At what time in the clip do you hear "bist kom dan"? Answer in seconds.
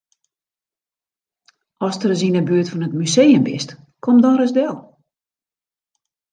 3.47-4.37